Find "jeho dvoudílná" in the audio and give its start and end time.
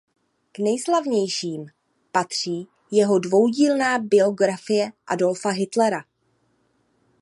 2.91-3.99